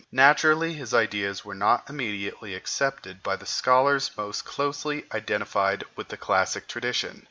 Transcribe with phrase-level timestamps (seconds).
[0.11, 6.17] Naturally his ideas were not immediately accepted by the scholars most closely identified with the
[6.17, 7.19] classic tradition.